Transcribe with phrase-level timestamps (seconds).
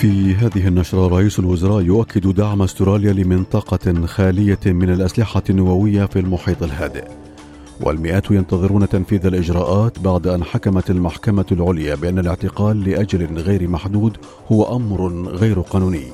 [0.00, 6.62] في هذه النشرة رئيس الوزراء يؤكد دعم أستراليا لمنطقة خالية من الأسلحة النووية في المحيط
[6.62, 7.04] الهادئ.
[7.80, 14.16] والمئات ينتظرون تنفيذ الإجراءات بعد أن حكمت المحكمة العليا بأن الاعتقال لأجل غير محدود
[14.52, 16.06] هو أمر غير قانوني.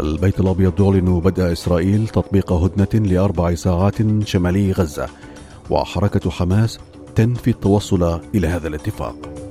[0.00, 5.06] البيت الأبيض يعلن بدء إسرائيل تطبيق هدنة لأربع ساعات شمالي غزة
[5.70, 6.78] وحركة حماس
[7.14, 9.49] تنفي التوصل إلى هذا الاتفاق.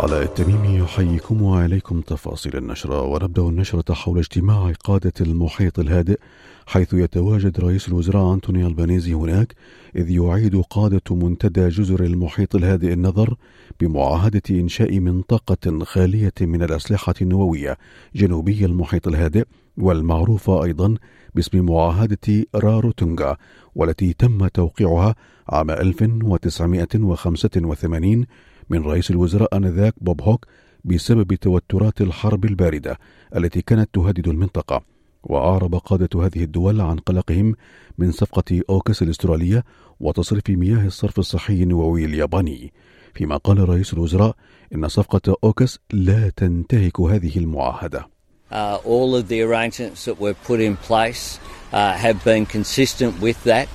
[0.00, 6.18] على التميم يحييكم وعليكم تفاصيل النشرة ونبدأ النشرة حول اجتماع قادة المحيط الهادئ
[6.66, 9.54] حيث يتواجد رئيس الوزراء أنتوني ألبانيزي هناك
[9.96, 13.34] إذ يعيد قادة منتدى جزر المحيط الهادئ النظر
[13.80, 17.78] بمعاهدة إنشاء منطقة خالية من الأسلحة النووية
[18.14, 19.44] جنوبي المحيط الهادئ.
[19.76, 20.94] والمعروفة أيضا
[21.34, 23.36] باسم معاهدة راروتونغا
[23.74, 25.14] والتي تم توقيعها
[25.48, 28.26] عام 1985
[28.70, 30.46] من رئيس الوزراء آنذاك بوب هوك
[30.84, 32.98] بسبب توترات الحرب الباردة
[33.36, 34.82] التي كانت تهدد المنطقة.
[35.22, 37.54] وأعرب قادة هذه الدول عن قلقهم
[37.98, 39.64] من صفقة أوكوس الأسترالية
[40.00, 42.72] وتصريف مياه الصرف الصحي النووي الياباني.
[43.14, 44.36] فيما قال رئيس الوزراء
[44.74, 48.08] إن صفقة أوكس لا تنتهك هذه المعاهدة.
[48.52, 51.40] Uh, all of the arrangements that were put in place
[51.72, 53.66] uh, have been consistent with that,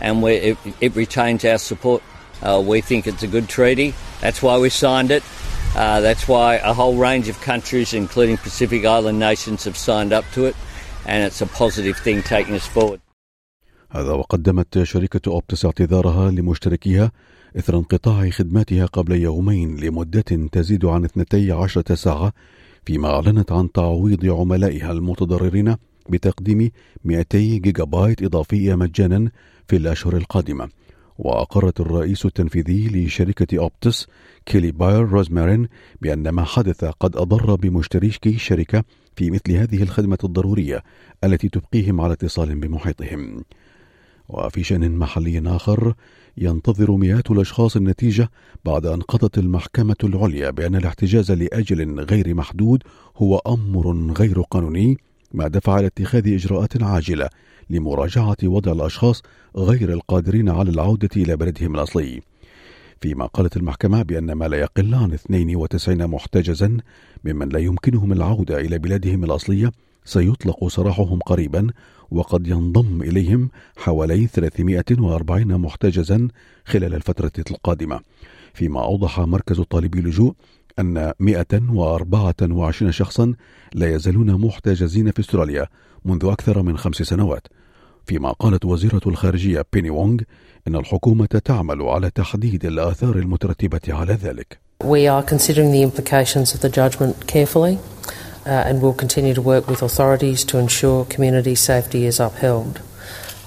[0.00, 2.02] and it, it, retains our support.
[2.42, 3.94] Uh, we think it's a good treaty.
[4.20, 5.22] That's why we signed it.
[5.76, 10.24] Uh, that's why a whole range of countries, including Pacific Island nations, have signed up
[10.32, 10.56] to it,
[11.06, 13.00] and it's a positive thing taking us forward.
[13.90, 17.12] هذا وقدمت شركة أوبتس اعتذارها لمشتركيها
[17.58, 22.32] إثر انقطاع خدماتها قبل يومين لمدة تزيد عن 12 ساعة
[22.86, 25.76] فيما أعلنت عن تعويض عملائها المتضررين
[26.08, 26.70] بتقديم
[27.04, 29.30] 200 جيجا بايت إضافية مجانا
[29.68, 30.68] في الأشهر القادمة.
[31.18, 34.06] وأقرت الرئيس التنفيذي لشركة أوبتس
[34.46, 35.68] كيلي باير روزمارين
[36.02, 38.84] بأن ما حدث قد أضر بمشتركي الشركة
[39.16, 40.82] في مثل هذه الخدمة الضرورية
[41.24, 43.44] التي تبقيهم على اتصال بمحيطهم.
[44.28, 45.94] وفي شأن محلي آخر
[46.36, 48.30] ينتظر مئات الأشخاص النتيجة
[48.64, 52.82] بعد أن قضت المحكمة العليا بأن الاحتجاز لأجل غير محدود
[53.16, 54.98] هو أمر غير قانوني
[55.32, 57.28] ما دفع إلى اتخاذ إجراءات عاجلة
[57.70, 59.22] لمراجعة وضع الأشخاص
[59.56, 62.20] غير القادرين على العودة إلى بلدهم الأصلي.
[63.00, 66.76] فيما قالت المحكمة بأن ما لا يقل عن 92 محتجزا
[67.24, 69.72] ممن لا يمكنهم العودة إلى بلادهم الأصلية
[70.04, 71.66] سيطلق سراحهم قريبا
[72.10, 76.28] وقد ينضم إليهم حوالي 340 محتجزا
[76.64, 78.00] خلال الفترة القادمة.
[78.54, 80.34] فيما أوضح مركز طالبي اللجوء
[80.78, 83.34] أن 124 شخصا
[83.74, 85.66] لا يزالون محتجزين في أستراليا
[86.04, 87.46] منذ أكثر من خمس سنوات.
[88.06, 90.18] فيما قالت وزيرة الخارجية بيني وونغ
[90.68, 94.58] إن الحكومة تعمل على تحديد الآثار المترتبة على ذلك.
[94.84, 97.78] We are considering the implications of the judgment carefully.
[98.46, 102.80] Uh, and will continue to work with authorities to ensure community safety is upheld.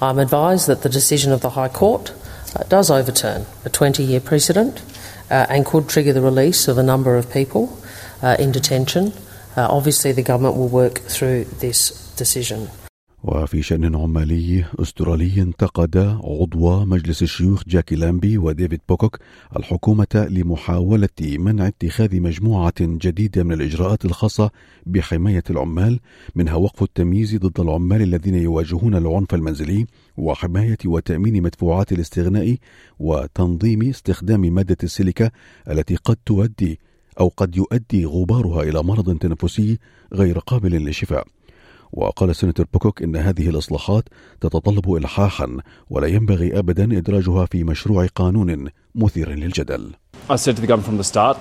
[0.00, 2.12] I'm advised that the decision of the High Court
[2.54, 4.82] uh, does overturn a 20 year precedent
[5.30, 7.78] uh, and could trigger the release of a number of people
[8.22, 9.12] uh, in detention.
[9.56, 12.70] Uh, obviously, the government will work through this decision.
[13.24, 19.18] وفي شأن عمالي أسترالي انتقد عضو مجلس الشيوخ جاكي لامبي وديفيد بوكوك
[19.56, 24.50] الحكومة لمحاولة منع اتخاذ مجموعة جديدة من الإجراءات الخاصة
[24.86, 26.00] بحماية العمال
[26.34, 29.86] منها وقف التمييز ضد العمال الذين يواجهون العنف المنزلي
[30.16, 32.56] وحماية وتأمين مدفوعات الاستغناء
[32.98, 35.30] وتنظيم استخدام مادة السيليكا
[35.70, 36.78] التي قد تؤدي
[37.20, 39.78] أو قد يؤدي غبارها إلى مرض تنفسي
[40.12, 41.37] غير قابل للشفاء.
[41.92, 44.04] وقال سيناتور بوكوك إن هذه الإصلاحات
[44.40, 45.56] تتطلب إلحاحا
[45.90, 49.94] ولا ينبغي أبدا إدراجها في مشروع قانون مثير للجدل.
[50.30, 51.38] I said to the government from the start,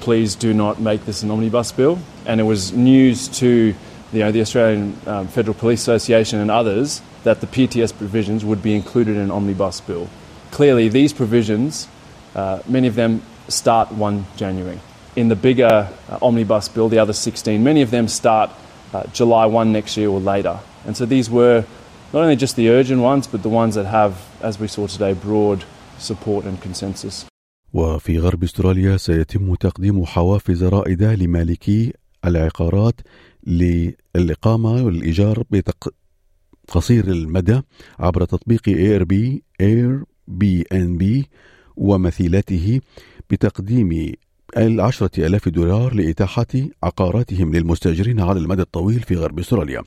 [0.00, 1.98] please do not make this an omnibus bill.
[2.26, 3.74] And it was news to
[4.12, 8.62] you know, the Australian um, Federal Police Association and others that the PTS provisions would
[8.62, 10.08] be included in an omnibus bill.
[10.50, 11.88] Clearly, these provisions,
[12.34, 14.80] uh, many of them start 1 January.
[15.16, 18.50] In the bigger uh, omnibus bill, the other 16, many of them start
[18.92, 20.58] uh, July 1 next year or later.
[20.86, 21.64] And so these were
[22.12, 25.12] not only just the urgent ones, but the ones that have, as we saw today,
[25.12, 25.64] broad
[25.98, 27.26] support and consensus.
[27.72, 31.92] وفي غرب استراليا سيتم تقديم حوافز رائدة لمالكي
[32.24, 33.00] العقارات
[33.46, 35.42] للإقامة والإيجار.
[36.68, 37.60] قصير المدى
[37.98, 41.28] عبر تطبيق اير بي Airbnb
[41.76, 42.80] ومثيلته
[43.30, 44.12] بتقديم
[44.56, 46.46] العشرة ألاف دولار لإتاحة
[46.82, 49.82] عقاراتهم للمستأجرين على المدى الطويل في غرب أستراليا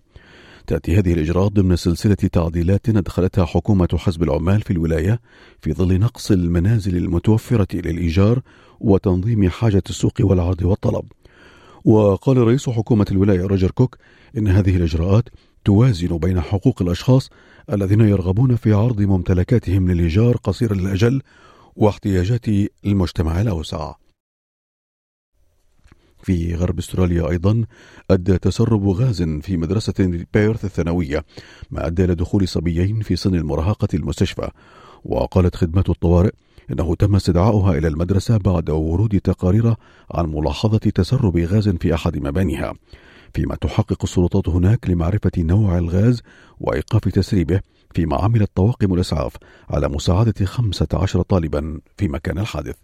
[0.67, 5.19] تأتي هذه الإجراءات ضمن سلسلة تعديلات أدخلتها حكومة حزب العمال في الولاية
[5.61, 8.41] في ظل نقص المنازل المتوفرة للإيجار
[8.79, 11.05] وتنظيم حاجة السوق والعرض والطلب.
[11.85, 13.97] وقال رئيس حكومة الولاية روجر كوك
[14.37, 15.29] إن هذه الإجراءات
[15.65, 17.29] توازن بين حقوق الأشخاص
[17.73, 21.21] الذين يرغبون في عرض ممتلكاتهم للإيجار قصير الأجل
[21.75, 22.45] واحتياجات
[22.85, 24.00] المجتمع الأوسع.
[26.23, 27.65] في غرب استراليا أيضا
[28.11, 31.25] أدى تسرب غاز في مدرسة بيرث الثانوية
[31.71, 34.49] ما أدى إلى دخول صبيين في سن المراهقة المستشفى.
[35.05, 36.31] وقالت خدمات الطوارئ
[36.71, 39.75] إنه تم استدعاؤها إلى المدرسة بعد ورود تقارير
[40.11, 42.73] عن ملاحظة تسرب غاز في أحد مبانيها.
[43.33, 46.21] فيما تحقق السلطات هناك لمعرفة نوع الغاز
[46.59, 47.61] وإيقاف تسريبه
[47.95, 49.33] فيما عملت طواقم الإسعاف
[49.69, 52.75] على مساعدة 15 طالبا في مكان الحادث.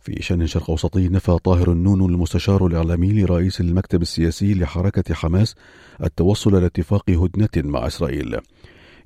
[0.00, 5.54] في شأن شرق أوسطي نفى طاهر النون المستشار الإعلامي لرئيس المكتب السياسي لحركة حماس
[6.02, 8.36] التوصل لاتفاق هدنة مع إسرائيل.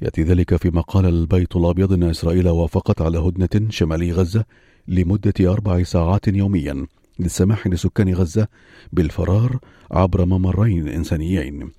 [0.03, 4.45] يأتي ذلك فيما قال البيت الأبيض أن إسرائيل وافقت على هدنة شمالي غزة
[4.89, 6.87] لمدة أربع ساعات يوميا
[7.19, 8.49] للسماح لسكان غزة
[8.93, 9.59] بالفرار
[9.91, 11.71] عبر ممرين إنسانيين.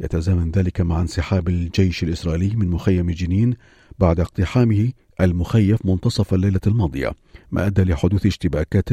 [0.00, 3.54] يتزامن ذلك مع انسحاب الجيش الإسرائيلي من مخيم جنين
[3.98, 7.12] بعد اقتحامه المخيف منتصف الليلة الماضية
[7.52, 8.88] ما أدى لحدوث اشتباكات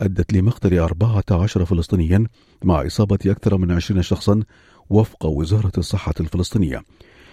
[0.00, 2.26] أدت لمقتل 14 فلسطينيا
[2.64, 4.42] مع إصابة أكثر من 20 شخصا
[4.90, 6.82] وفق وزارة الصحة الفلسطينية.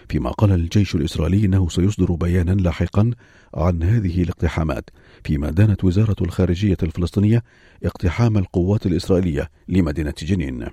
[0.10, 3.12] فيما قال الجيش الإسرائيلي أنه سيصدر بيانا لاحقا
[3.54, 4.90] عن هذه الاقتحامات
[5.24, 7.44] فيما دانت وزارة الخارجية الفلسطينية
[7.84, 10.66] اقتحام القوات الإسرائيلية لمدينة جنين.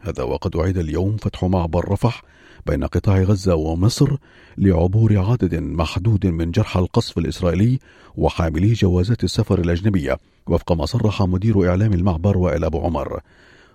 [0.00, 2.22] هذا وقد أعيد اليوم فتح معبر رفح
[2.66, 4.16] بين قطاع غزة ومصر
[4.58, 7.78] لعبور عدد محدود من جرحى القصف الإسرائيلي
[8.16, 13.20] وحاملي جوازات السفر الأجنبية وفق ما صرح مدير إعلام المعبر وائل أبو عمر.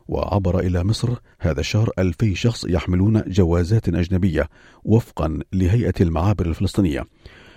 [0.08, 4.50] وعبر إلى مصر هذا الشهر ألفي شخص يحملون جوازات أجنبية
[4.84, 7.04] وفقا لهيئة المعابر الفلسطينية.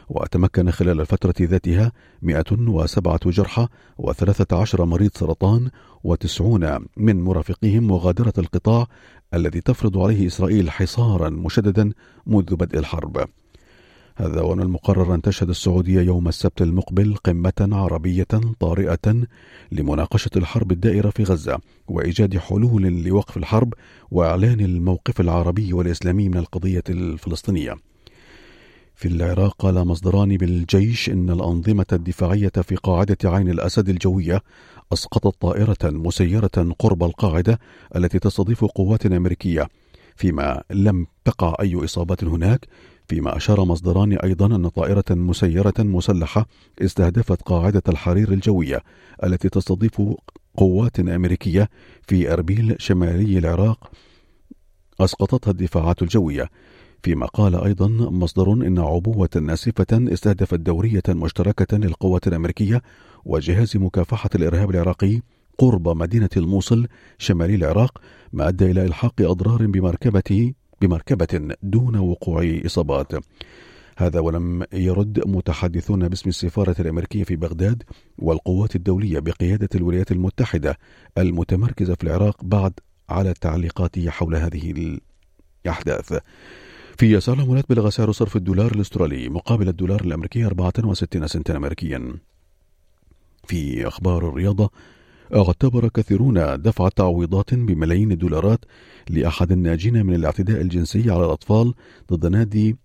[0.08, 3.66] وتمكن خلال الفترة ذاتها 107 جرحى
[4.02, 5.70] و13 مريض سرطان
[6.06, 6.42] و90
[6.96, 8.86] من مرافقيهم مغادرة القطاع
[9.34, 11.92] الذي تفرض عليه إسرائيل حصارا مشددا
[12.26, 13.28] منذ بدء الحرب
[14.16, 18.26] هذا ومن المقرر أن تشهد السعودية يوم السبت المقبل قمة عربية
[18.60, 19.26] طارئة
[19.72, 21.58] لمناقشة الحرب الدائرة في غزة
[21.88, 23.74] وإيجاد حلول لوقف الحرب
[24.10, 27.74] وإعلان الموقف العربي والإسلامي من القضية الفلسطينية.
[28.98, 34.42] في العراق قال مصدران بالجيش إن الأنظمة الدفاعية في قاعدة عين الأسد الجوية
[34.92, 37.58] أسقطت طائرة مسيرة قرب القاعدة
[37.96, 39.68] التي تستضيف قوات أمريكية.
[40.16, 42.66] فيما لم تقع أي إصابات هناك
[43.08, 46.46] فيما أشار مصدران أيضا أن طائرة مسيرة مسلحة
[46.82, 48.82] استهدفت قاعدة الحرير الجوية
[49.24, 50.02] التي تستضيف
[50.56, 51.68] قوات أمريكية
[52.08, 53.90] في أربيل شمالي العراق
[55.00, 56.50] أسقطتها الدفاعات الجوية.
[57.02, 62.82] فيما قال أيضا مصدر إن عبوة ناسفة استهدفت دورية مشتركة للقوات الأمريكية
[63.24, 65.20] وجهاز مكافحة الإرهاب العراقي
[65.58, 66.86] قرب مدينة الموصل
[67.18, 67.98] شمالي العراق
[68.32, 73.12] ما أدى إلى إلحاق أضرار بمركبة بمركبة دون وقوع إصابات.
[73.98, 77.82] هذا ولم يرد متحدثون باسم السفارة الأمريكية في بغداد
[78.18, 80.78] والقوات الدولية بقيادة الولايات المتحدة
[81.18, 82.72] المتمركزة في العراق بعد
[83.08, 84.98] على التعليقات حول هذه
[85.66, 86.18] الأحداث.
[86.98, 92.14] في يسار العملات بلغ سعر صرف الدولار الأسترالي مقابل الدولار الأمريكي 64 سنتا امريكيا.
[93.46, 94.70] في أخبار الرياضة
[95.34, 98.64] اعتبر كثيرون دفع تعويضات بملايين الدولارات
[99.10, 101.74] لأحد الناجين من الاعتداء الجنسي على الأطفال
[102.12, 102.76] ضد نادي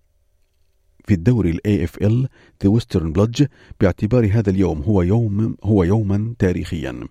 [1.06, 2.28] في الدوري ال
[2.64, 3.46] AFL the Western Bulldogs
[3.80, 7.08] باعتبار هذا اليوم هو يوم هو يوما تاريخيا.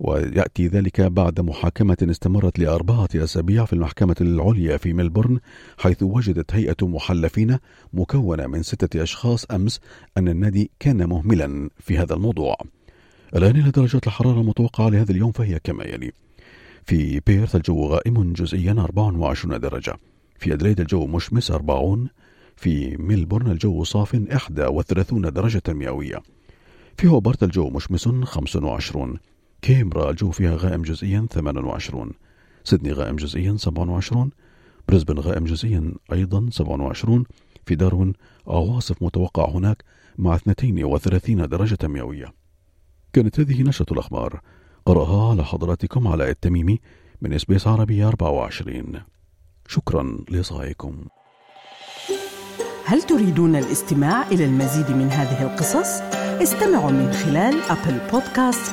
[0.00, 5.38] ويأتي ذلك بعد محاكمة استمرت لأربعة أسابيع في المحكمة العليا في ملبورن
[5.78, 7.58] حيث وجدت هيئة محلفين
[7.92, 9.80] مكونة من ستة أشخاص أمس
[10.16, 12.56] أن النادي كان مهملا في هذا الموضوع.
[13.36, 16.12] الآن إلى درجات الحرارة المتوقعة لهذا اليوم فهي كما يلي.
[16.84, 19.94] في بيرث الجو غائم جزئيا 24 درجة.
[20.38, 22.08] في أدليد الجو مشمس 40
[22.56, 24.14] في ملبورن الجو صاف
[24.58, 26.22] 31 درجة مئوية.
[26.96, 29.18] في هوبرت الجو مشمس 25
[29.62, 32.12] كيمبرا الجو فيها غائم جزئيا 28
[32.64, 34.30] سيدني غائم جزئيا 27
[34.88, 37.24] بريسبن غائم جزئيا أيضا 27
[37.66, 38.12] في داروين
[38.46, 39.84] عواصف متوقع هناك
[40.18, 42.32] مع 32 درجة مئوية.
[43.12, 44.40] كانت هذه نشرة الأخبار.
[44.86, 46.80] قرأها على حضراتكم علاء التميمي
[47.22, 49.02] من SBS عربي 24
[49.68, 51.04] شكرا لإصغائكم.
[52.84, 56.00] هل تريدون الاستماع إلى المزيد من هذه القصص؟
[56.42, 58.72] استمعوا من خلال Apple Podcasts،